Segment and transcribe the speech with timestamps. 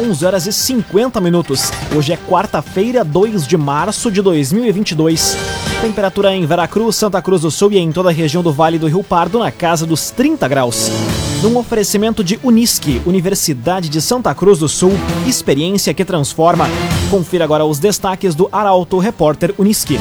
[0.00, 1.70] 11 horas e 50 minutos.
[1.94, 5.36] Hoje é quarta-feira, 2 de março de 2022.
[5.82, 8.86] Temperatura em Veracruz, Santa Cruz do Sul e em toda a região do Vale do
[8.86, 10.90] Rio Pardo na casa dos 30 graus.
[11.42, 14.92] Num oferecimento de Unisque, Universidade de Santa Cruz do Sul,
[15.26, 16.66] experiência que transforma.
[17.10, 20.00] Confira agora os destaques do Arauto Repórter Unisque.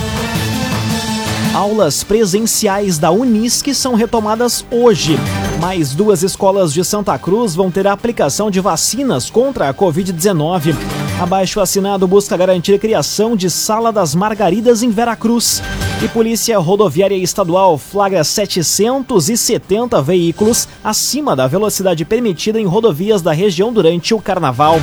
[1.53, 5.17] Aulas presenciais da Unisque são retomadas hoje.
[5.59, 10.73] Mais duas escolas de Santa Cruz vão ter a aplicação de vacinas contra a Covid-19.
[11.19, 15.61] Abaixo assinado busca garantir a criação de Sala das Margaridas em Veracruz.
[16.01, 23.73] E Polícia Rodoviária Estadual flagra 770 veículos acima da velocidade permitida em rodovias da região
[23.73, 24.77] durante o carnaval.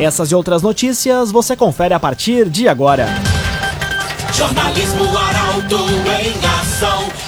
[0.00, 3.06] Essas e outras notícias você confere a partir de agora.
[4.32, 7.27] Jornalismo Arauto em ação.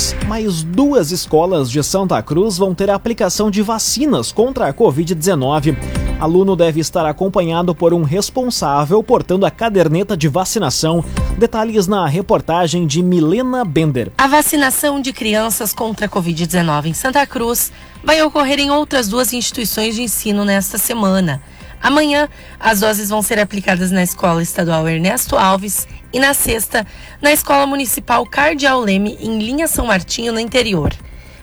[0.31, 5.75] Mais duas escolas de Santa Cruz vão ter a aplicação de vacinas contra a Covid-19.
[6.21, 11.03] Aluno deve estar acompanhado por um responsável portando a caderneta de vacinação.
[11.37, 14.09] Detalhes na reportagem de Milena Bender.
[14.17, 17.69] A vacinação de crianças contra a Covid-19 em Santa Cruz
[18.01, 21.41] vai ocorrer em outras duas instituições de ensino nesta semana.
[21.83, 26.85] Amanhã, as doses vão ser aplicadas na Escola Estadual Ernesto Alves e na sexta,
[27.21, 30.93] na Escola Municipal Cardeal Leme, em Linha São Martinho, no interior.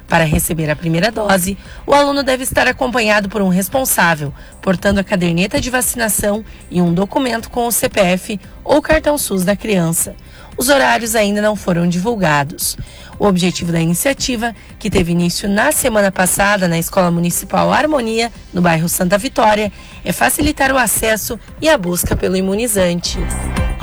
[0.08, 5.04] Para receber a primeira dose, o aluno deve estar acompanhado por um responsável, portando a
[5.04, 10.16] caderneta de vacinação e um documento com o CPF ou cartão SUS da criança.
[10.56, 12.76] Os horários ainda não foram divulgados.
[13.18, 18.62] O objetivo da iniciativa, que teve início na semana passada na Escola Municipal Harmonia, no
[18.62, 19.70] bairro Santa Vitória,
[20.04, 23.18] é facilitar o acesso e a busca pelo imunizante.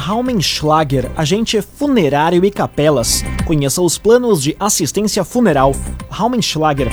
[0.06, 3.24] Raumenschlager, agente funerário e capelas.
[3.44, 5.72] Conheça os planos de assistência funeral.
[6.12, 6.90] Raumenschlager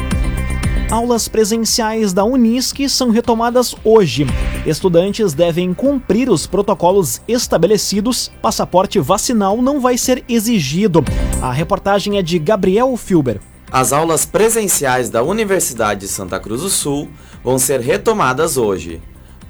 [0.90, 4.26] aulas presenciais da Unisc são retomadas hoje.
[4.66, 8.32] Estudantes devem cumprir os protocolos estabelecidos.
[8.40, 11.04] Passaporte vacinal não vai ser exigido.
[11.42, 13.40] A reportagem é de Gabriel Filber.
[13.70, 17.10] As aulas presenciais da Universidade de Santa Cruz do Sul
[17.44, 19.02] vão ser retomadas hoje.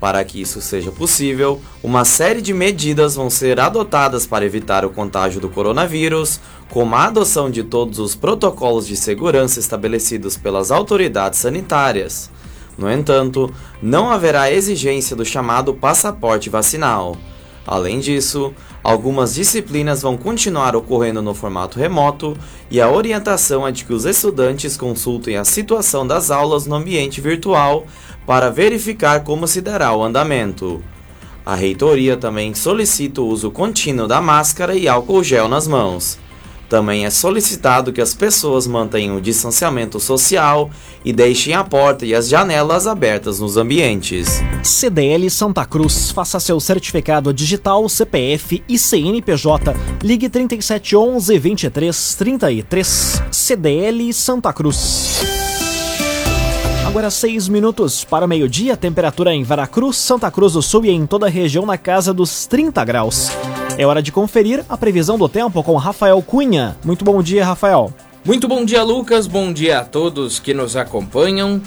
[0.02, 4.90] Para que isso seja possível, uma série de medidas vão ser adotadas para evitar o
[4.90, 11.38] contágio do coronavírus, como a adoção de todos os protocolos de segurança estabelecidos pelas autoridades
[11.38, 12.32] sanitárias.
[12.76, 17.16] No entanto, não haverá exigência do chamado passaporte vacinal.
[17.64, 18.52] Além disso,
[18.82, 22.36] algumas disciplinas vão continuar ocorrendo no formato remoto
[22.68, 27.20] e a orientação é de que os estudantes consultem a situação das aulas no ambiente
[27.20, 27.86] virtual
[28.26, 30.82] para verificar como se dará o andamento.
[31.44, 36.18] A reitoria também solicita o uso contínuo da máscara e álcool gel nas mãos.
[36.72, 40.70] Também é solicitado que as pessoas mantenham o distanciamento social
[41.04, 44.40] e deixem a porta e as janelas abertas nos ambientes.
[44.62, 46.10] CDL Santa Cruz.
[46.12, 49.74] Faça seu certificado digital, CPF e CNPJ.
[50.02, 53.22] Ligue 3711 2333.
[53.30, 55.31] CDL Santa Cruz.
[56.92, 61.24] Agora seis minutos para meio-dia, temperatura em Veracruz, Santa Cruz do Sul e em toda
[61.24, 63.30] a região na casa dos 30 graus.
[63.78, 66.76] É hora de conferir a previsão do tempo com Rafael Cunha.
[66.84, 67.90] Muito bom dia, Rafael.
[68.22, 69.26] Muito bom dia, Lucas.
[69.26, 71.62] Bom dia a todos que nos acompanham.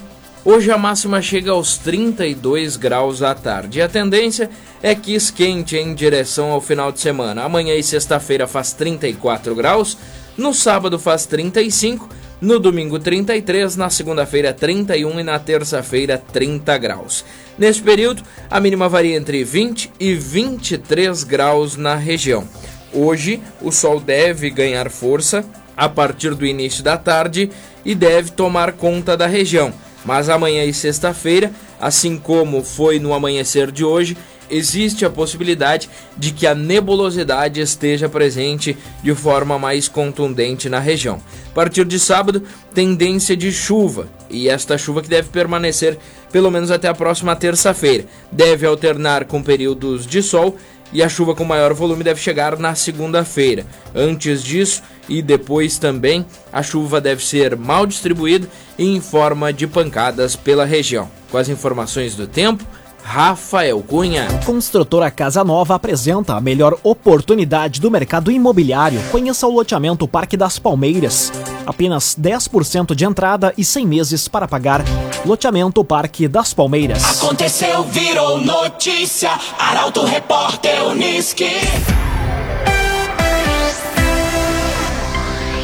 [0.46, 3.82] Hoje a máxima chega aos 32 graus à tarde.
[3.82, 4.48] A tendência
[4.84, 7.44] é que esquente em direção ao final de semana.
[7.44, 9.98] Amanhã e sexta-feira faz 34 graus,
[10.38, 12.08] no sábado faz 35,
[12.46, 17.26] no domingo 33, na segunda-feira 31 e na terça-feira 30 graus.
[17.58, 22.48] Neste período, a mínima varia entre 20 e 23 graus na região.
[22.94, 25.44] Hoje, o sol deve ganhar força
[25.76, 27.50] a partir do início da tarde
[27.84, 29.74] e deve tomar conta da região.
[30.06, 31.52] Mas amanhã e sexta-feira,
[31.82, 34.16] assim como foi no amanhecer de hoje,
[34.50, 41.22] existe a possibilidade de que a nebulosidade esteja presente de forma mais contundente na região.
[41.52, 42.44] A partir de sábado,
[42.74, 45.98] tendência de chuva, e esta chuva que deve permanecer
[46.32, 48.06] pelo menos até a próxima terça-feira.
[48.32, 50.58] Deve alternar com períodos de sol
[50.92, 53.66] e a chuva com maior volume deve chegar na segunda-feira.
[53.94, 58.48] Antes disso e depois também, a chuva deve ser mal distribuída
[58.78, 61.10] em forma de pancadas pela região.
[61.32, 62.66] Com as informações do tempo,
[63.06, 64.28] Rafael Cunha.
[64.44, 69.00] Construtora Casa Nova apresenta a melhor oportunidade do mercado imobiliário.
[69.12, 71.32] Conheça o loteamento Parque das Palmeiras.
[71.68, 74.84] Apenas 10% de entrada e 100 meses para pagar.
[75.24, 77.22] Loteamento Parque das Palmeiras.
[77.22, 79.30] Aconteceu, virou notícia.
[79.60, 81.52] Arauto Repórter Uniski.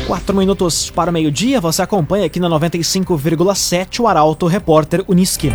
[0.05, 5.51] Quatro minutos para o meio-dia, você acompanha aqui na 95,7 o Arauto Repórter Uniski.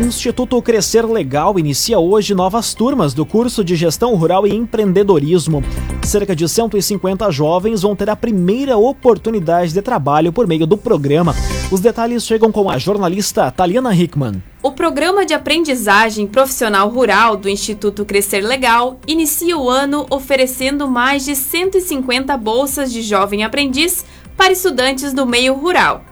[0.00, 5.62] Instituto Crescer Legal inicia hoje novas turmas do curso de Gestão Rural e Empreendedorismo.
[6.02, 11.34] Cerca de 150 jovens vão ter a primeira oportunidade de trabalho por meio do programa.
[11.70, 14.42] Os detalhes chegam com a jornalista Taliana Hickman.
[14.62, 21.26] O programa de aprendizagem profissional rural do Instituto Crescer Legal inicia o ano oferecendo mais
[21.26, 24.06] de 150 bolsas de jovem aprendiz
[24.38, 26.02] para estudantes do meio rural.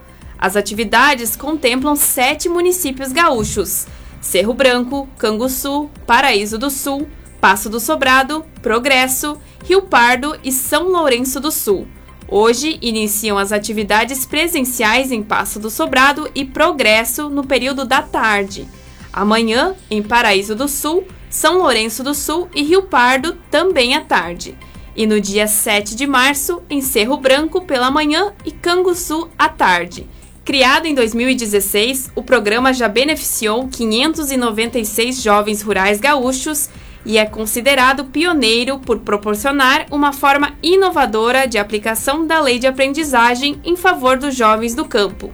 [0.41, 3.87] As atividades contemplam sete municípios gaúchos:
[4.23, 7.07] Cerro Branco, Canguçu, Paraíso do Sul,
[7.39, 11.87] Passo do Sobrado, Progresso, Rio Pardo e São Lourenço do Sul.
[12.27, 18.67] Hoje iniciam as atividades presenciais em Passo do Sobrado e Progresso no período da tarde.
[19.13, 24.57] Amanhã, em Paraíso do Sul, São Lourenço do Sul e Rio Pardo, também à tarde.
[24.97, 30.09] E no dia 7 de março, em Cerro Branco pela manhã e Canguçu à tarde.
[30.45, 36.71] Criado em 2016, o programa já beneficiou 596 jovens rurais gaúchos
[37.05, 43.61] e é considerado pioneiro por proporcionar uma forma inovadora de aplicação da lei de aprendizagem
[43.65, 45.31] em favor dos jovens do campo.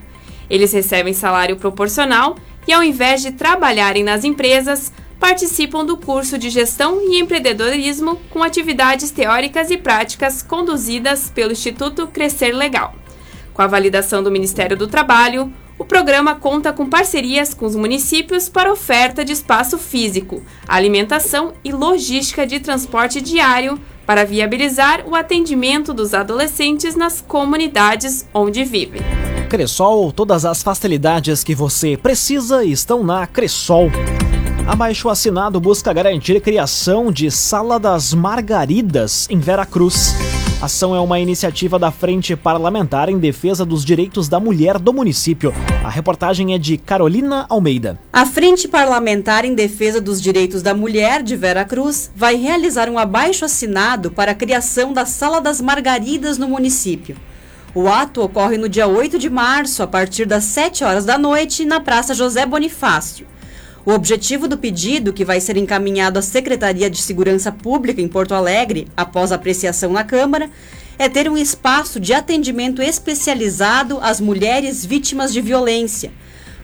[0.50, 2.36] Eles recebem salário proporcional
[2.66, 8.42] e, ao invés de trabalharem nas empresas, participam do curso de Gestão e Empreendedorismo com
[8.42, 12.94] atividades teóricas e práticas conduzidas pelo Instituto Crescer Legal.
[13.56, 18.50] Com a validação do Ministério do Trabalho, o programa conta com parcerias com os municípios
[18.50, 25.94] para oferta de espaço físico, alimentação e logística de transporte diário para viabilizar o atendimento
[25.94, 29.00] dos adolescentes nas comunidades onde vivem.
[29.48, 33.90] Cressol, todas as facilidades que você precisa estão na Cressol.
[34.68, 40.14] Abaixo assinado busca garantir criação de Sala das Margaridas em Veracruz.
[40.58, 44.90] A ação é uma iniciativa da Frente Parlamentar em Defesa dos Direitos da Mulher do
[44.90, 45.52] município.
[45.84, 48.00] A reportagem é de Carolina Almeida.
[48.10, 53.44] A Frente Parlamentar em Defesa dos Direitos da Mulher de Veracruz vai realizar um abaixo
[53.44, 57.16] assinado para a criação da Sala das Margaridas no município.
[57.74, 61.66] O ato ocorre no dia 8 de março, a partir das 7 horas da noite,
[61.66, 63.26] na Praça José Bonifácio.
[63.86, 68.34] O objetivo do pedido, que vai ser encaminhado à Secretaria de Segurança Pública em Porto
[68.34, 70.50] Alegre, após apreciação na Câmara,
[70.98, 76.10] é ter um espaço de atendimento especializado às mulheres vítimas de violência.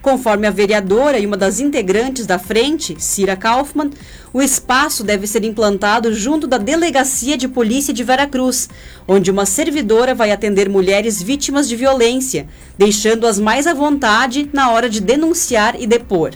[0.02, 3.90] Conforme a vereadora e uma das integrantes da frente, Cira Kaufmann,
[4.32, 8.68] o espaço deve ser implantado junto da Delegacia de Polícia de Veracruz,
[9.06, 14.90] onde uma servidora vai atender mulheres vítimas de violência, deixando-as mais à vontade na hora
[14.90, 16.32] de denunciar e depor.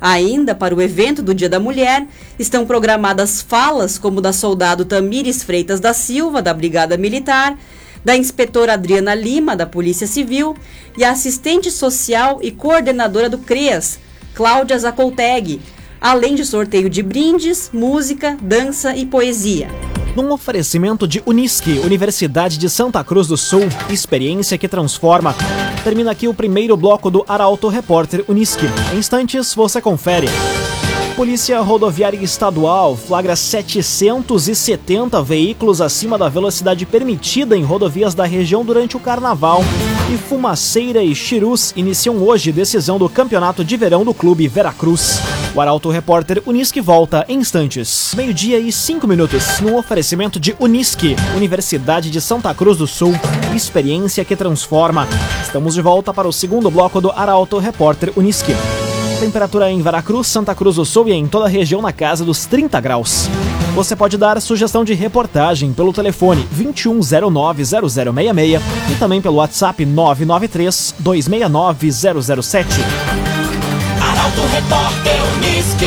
[0.00, 2.06] Ainda para o evento do Dia da Mulher,
[2.38, 7.58] estão programadas falas como da soldado Tamires Freitas da Silva, da Brigada Militar,
[8.02, 10.56] da inspetora Adriana Lima, da Polícia Civil,
[10.96, 13.98] e a assistente social e coordenadora do CREAS,
[14.34, 15.60] Cláudia Zacolteg,
[16.00, 19.68] além de sorteio de brindes, música, dança e poesia
[20.14, 25.34] num oferecimento de Unisque, Universidade de Santa Cruz do Sul, experiência que transforma.
[25.84, 28.66] Termina aqui o primeiro bloco do Arauto Repórter Unisque.
[28.92, 30.26] Em instantes você confere.
[31.16, 38.96] Polícia Rodoviária Estadual flagra 770 veículos acima da velocidade permitida em rodovias da região durante
[38.96, 39.62] o carnaval.
[40.12, 45.20] E Fumaceira e Chirus iniciam hoje decisão do Campeonato de Verão do Clube Veracruz.
[45.52, 48.14] O Arauto Repórter Unisque volta em instantes.
[48.16, 53.12] Meio-dia e cinco minutos, no oferecimento de Unisque, Universidade de Santa Cruz do Sul.
[53.54, 55.08] Experiência que transforma.
[55.42, 58.54] Estamos de volta para o segundo bloco do Arauto Repórter Unisque.
[59.18, 62.46] Temperatura em Veracruz, Santa Cruz do Sul e em toda a região na casa dos
[62.46, 63.28] 30 graus.
[63.74, 70.94] Você pode dar sugestão de reportagem pelo telefone 21090066 e também pelo WhatsApp 993
[74.30, 74.30] 269 007.
[74.30, 75.86] Arauto Repórter Unisque.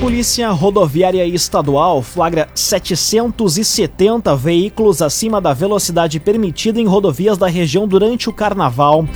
[0.00, 8.28] Polícia Rodoviária Estadual flagra 770 veículos acima da velocidade permitida em rodovias da região durante
[8.28, 9.06] o carnaval.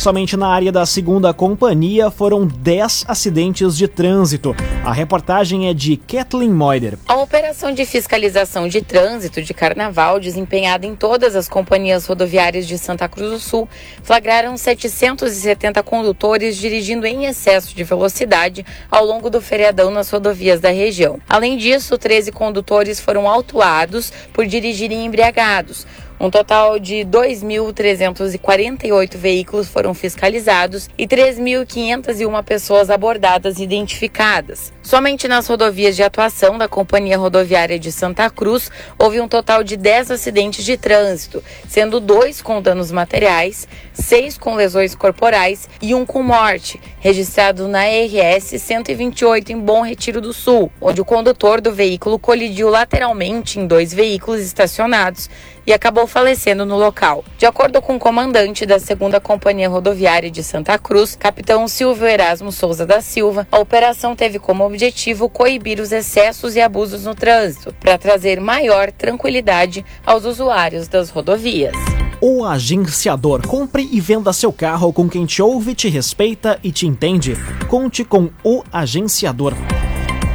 [0.00, 4.56] Somente na área da segunda companhia foram 10 acidentes de trânsito.
[4.82, 6.96] A reportagem é de Kathleen Moider.
[7.06, 12.78] A operação de fiscalização de trânsito de carnaval, desempenhada em todas as companhias rodoviárias de
[12.78, 13.68] Santa Cruz do Sul,
[14.02, 20.70] flagraram 770 condutores dirigindo em excesso de velocidade ao longo do feriadão nas rodovias da
[20.70, 21.20] região.
[21.28, 25.86] Além disso, 13 condutores foram autuados por dirigirem embriagados.
[26.20, 34.70] Um total de 2.348 veículos foram fiscalizados e 3.501 pessoas abordadas e identificadas.
[34.82, 39.78] Somente nas rodovias de atuação da Companhia Rodoviária de Santa Cruz houve um total de
[39.78, 46.04] 10 acidentes de trânsito, sendo dois com danos materiais, seis com lesões corporais e um
[46.04, 51.72] com morte, registrado na RS 128 em Bom Retiro do Sul, onde o condutor do
[51.72, 55.30] veículo colidiu lateralmente em dois veículos estacionados
[55.66, 57.24] e acabou falecendo no local.
[57.38, 58.88] De acordo com o comandante da 2
[59.22, 64.66] Companhia Rodoviária de Santa Cruz, capitão Silvio Erasmo Souza da Silva, a operação teve como
[64.66, 71.10] objetivo coibir os excessos e abusos no trânsito, para trazer maior tranquilidade aos usuários das
[71.10, 71.74] rodovias.
[72.20, 73.46] O agenciador.
[73.46, 77.34] Compre e venda seu carro com quem te ouve, te respeita e te entende.
[77.66, 79.54] Conte com o agenciador.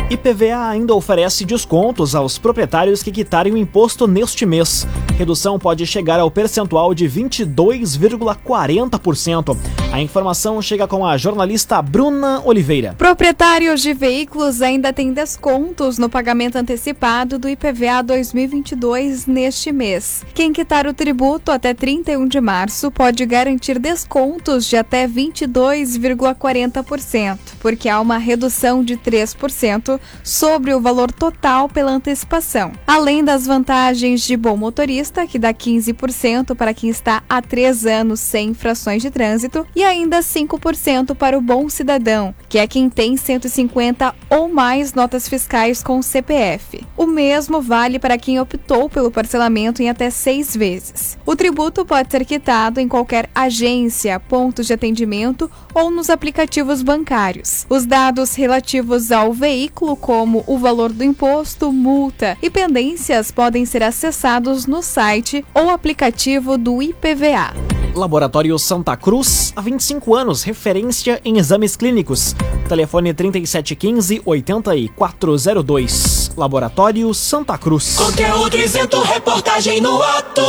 [0.07, 4.85] IPVA ainda oferece descontos aos proprietários que quitarem o imposto neste mês.
[5.17, 9.84] Redução pode chegar ao percentual de 22,40%.
[9.95, 12.93] A informação chega com a jornalista Bruna Oliveira.
[12.97, 20.25] Proprietários de veículos ainda têm descontos no pagamento antecipado do IPVA 2022 neste mês.
[20.33, 27.87] Quem quitar o tributo até 31 de março pode garantir descontos de até 22,40%, porque
[27.87, 32.73] há uma redução de 3% sobre o valor total pela antecipação.
[32.85, 38.19] Além das vantagens de bom motorista, que dá 15% para quem está há três anos
[38.19, 43.15] sem infrações de trânsito, e ainda 5% para o bom cidadão, que é quem tem
[43.15, 46.85] 150 ou mais notas fiscais com CPF.
[46.97, 51.17] O mesmo vale para quem optou pelo parcelamento em até seis vezes.
[51.25, 57.65] O tributo pode ser quitado em qualquer agência, pontos de atendimento ou nos aplicativos bancários.
[57.69, 63.83] Os dados relativos ao veículo, como o valor do imposto, multa e pendências, podem ser
[63.83, 67.53] acessados no site ou aplicativo do IPVA.
[67.95, 72.33] Laboratório Santa Cruz, há 25 anos, referência em exames clínicos.
[72.69, 76.31] Telefone 3715 8402.
[76.37, 77.97] Laboratório Santa Cruz.
[77.97, 80.41] Conteúdo isento, reportagem no ato.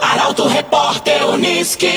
[0.00, 1.92] Arauto Repórter Uniski.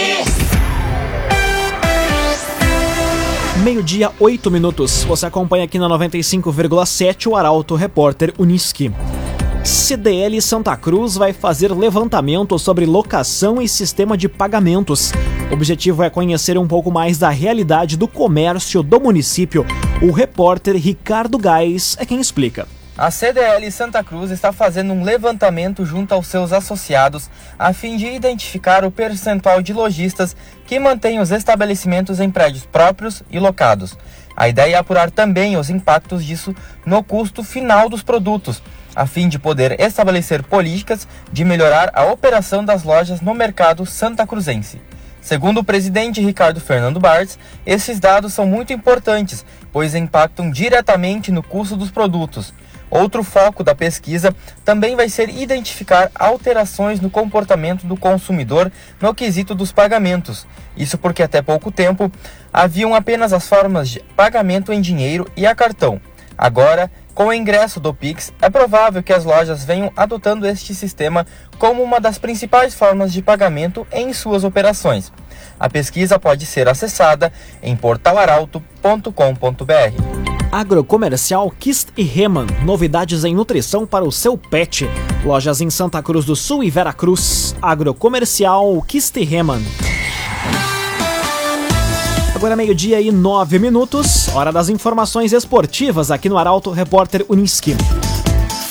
[3.64, 5.04] Meio-dia, 8 minutos.
[5.06, 8.92] Você acompanha aqui na 95,7 o Arauto Repórter Uniski.
[9.66, 15.12] CDL Santa Cruz vai fazer levantamento sobre locação e sistema de pagamentos.
[15.50, 19.66] O objetivo é conhecer um pouco mais da realidade do comércio do município.
[20.04, 22.68] O repórter Ricardo Gás é quem explica.
[22.96, 28.06] A CDL Santa Cruz está fazendo um levantamento junto aos seus associados a fim de
[28.06, 30.36] identificar o percentual de lojistas
[30.68, 33.98] que mantêm os estabelecimentos em prédios próprios e locados.
[34.38, 36.54] A ideia é apurar também os impactos disso
[36.86, 38.62] no custo final dos produtos,
[38.96, 44.26] a fim de poder estabelecer políticas de melhorar a operação das lojas no mercado santa
[44.26, 44.82] cruzense.
[45.22, 51.42] Segundo o presidente Ricardo Fernando Bartz, esses dados são muito importantes, pois impactam diretamente no
[51.42, 52.54] custo dos produtos.
[52.92, 58.72] Outro foco da pesquisa também vai ser identificar alterações no comportamento do consumidor
[59.02, 60.46] no quesito dos pagamentos.
[60.78, 62.12] Isso porque até pouco tempo
[62.54, 66.00] haviam apenas as formas de pagamento em dinheiro e a cartão.
[66.38, 71.26] Agora, com o ingresso do Pix, é provável que as lojas venham adotando este sistema
[71.58, 75.12] como uma das principais formas de pagamento em suas operações.
[75.58, 77.32] A pesquisa pode ser acessada
[77.64, 80.26] em portalaralto.com.br.
[80.52, 84.88] Agrocomercial Kist e Reman, novidades em nutrição para o seu pet.
[85.24, 87.56] Lojas em Santa Cruz do Sul e Veracruz.
[87.62, 89.62] Agrocomercial Kist e Reman.
[92.46, 97.76] Agora meio-dia e nove minutos, hora das informações esportivas aqui no Arauto Repórter Uniski.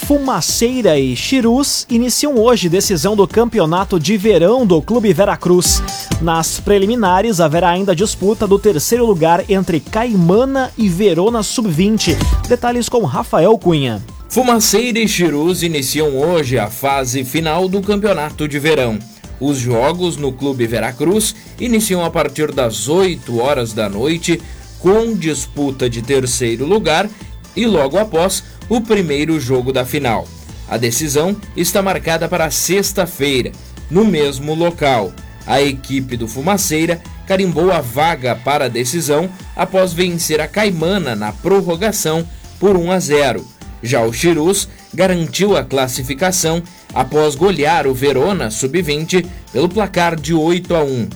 [0.07, 5.83] Fumaceira e Chirus iniciam hoje decisão do campeonato de verão do Clube Veracruz.
[6.23, 12.17] Nas preliminares, haverá ainda disputa do terceiro lugar entre Caimana e Verona Sub-20.
[12.47, 14.01] Detalhes com Rafael Cunha.
[14.29, 19.01] Fumaceira e Chirus iniciam hoje a fase final do campeonato de verão.
[19.47, 24.41] Os jogos no Clube Veracruz iniciam a partir das 8 horas da noite,
[24.79, 27.11] com disputa de terceiro lugar
[27.55, 30.27] e logo após o primeiro jogo da final.
[30.67, 33.53] A decisão está marcada para sexta-feira,
[33.91, 35.13] no mesmo local.
[35.47, 41.33] A equipe do Fumaceira carimbou a vaga para a decisão após vencer a Caimana na
[41.33, 42.27] prorrogação
[42.59, 43.45] por 1 a 0.
[43.83, 46.63] Já o Chirus garantiu a classificação
[46.95, 51.09] após golear o Verona sub-20 pelo placar de 8 a 1.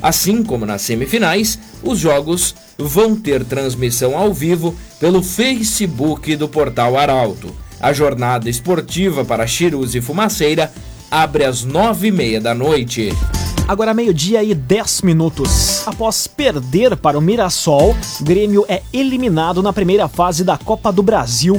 [0.00, 6.96] Assim como nas semifinais, os jogos vão ter transmissão ao vivo pelo Facebook do Portal
[6.96, 7.54] Arauto.
[7.80, 10.72] A jornada esportiva para Chirus e Fumaceira
[11.10, 13.12] abre às nove e meia da noite.
[13.66, 15.86] Agora meio-dia e 10 minutos.
[15.86, 21.58] Após perder para o Mirassol, Grêmio é eliminado na primeira fase da Copa do Brasil.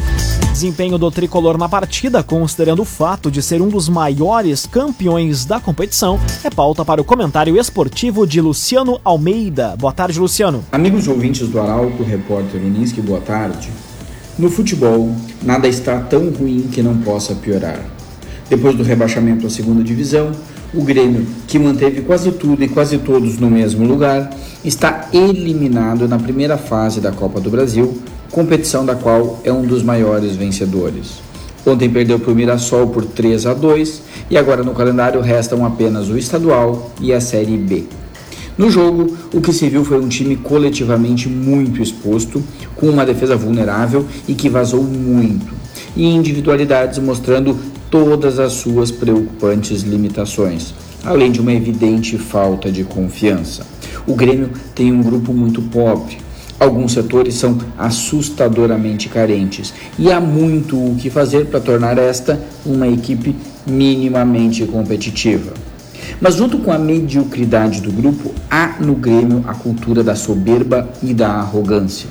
[0.56, 5.60] Desempenho do tricolor na partida, considerando o fato de ser um dos maiores campeões da
[5.60, 9.76] competição, é pauta para o comentário esportivo de Luciano Almeida.
[9.78, 10.64] Boa tarde, Luciano.
[10.72, 13.70] Amigos ouvintes do Arauto, repórter Unisque, boa tarde.
[14.40, 17.82] No futebol, nada está tão ruim que não possa piorar.
[18.50, 20.32] Depois do rebaixamento à segunda divisão,
[20.76, 24.30] o Grêmio, que manteve quase tudo e quase todos no mesmo lugar,
[24.64, 27.98] está eliminado na primeira fase da Copa do Brasil,
[28.32, 31.22] competição da qual é um dos maiores vencedores.
[31.66, 36.10] Ontem perdeu para o Mirassol por 3 a 2 e agora no calendário restam apenas
[36.10, 37.86] o estadual e a Série B.
[38.58, 42.42] No jogo, o que se viu foi um time coletivamente muito exposto,
[42.76, 45.54] com uma defesa vulnerável e que vazou muito,
[45.96, 47.58] e individualidades mostrando
[47.96, 50.74] todas as suas preocupantes limitações,
[51.06, 53.66] além de uma evidente falta de confiança.
[54.06, 56.18] O Grêmio tem um grupo muito pobre.
[56.60, 62.86] Alguns setores são assustadoramente carentes e há muito o que fazer para tornar esta uma
[62.86, 63.34] equipe
[63.66, 65.54] minimamente competitiva.
[66.20, 71.14] Mas, junto com a mediocridade do grupo, há no Grêmio a cultura da soberba e
[71.14, 72.10] da arrogância.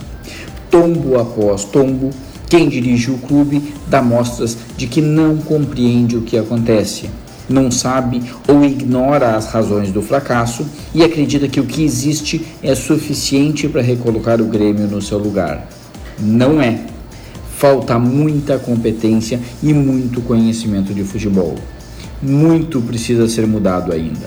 [0.71, 2.09] Tombo após tombo,
[2.49, 7.09] quem dirige o clube dá mostras de que não compreende o que acontece,
[7.49, 12.75] não sabe ou ignora as razões do fracasso e acredita que o que existe é
[12.75, 15.69] suficiente para recolocar o Grêmio no seu lugar.
[16.19, 16.81] Não é.
[17.57, 21.55] Falta muita competência e muito conhecimento de futebol.
[22.23, 24.27] Muito precisa ser mudado ainda.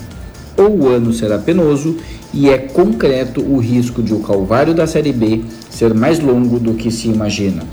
[0.56, 1.98] Ou o ano será penoso
[2.34, 6.74] e é concreto o risco de o calvário da Série B ser mais longo do
[6.74, 7.64] que se imagina.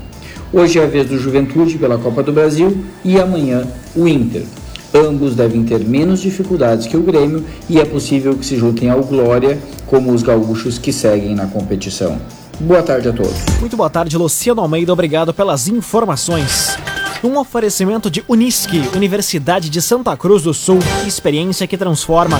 [0.55, 4.45] Hoje é a vez do Juventude pela Copa do Brasil e amanhã o Inter.
[4.93, 9.03] Ambos devem ter menos dificuldades que o Grêmio e é possível que se juntem ao
[9.03, 12.17] Glória, como os gaúchos que seguem na competição.
[12.57, 13.35] Boa tarde a todos.
[13.59, 14.93] Muito boa tarde, Luciano Almeida.
[14.93, 16.77] Obrigado pelas informações.
[17.21, 22.39] Um oferecimento de Unisque, Universidade de Santa Cruz do Sul, experiência que transforma.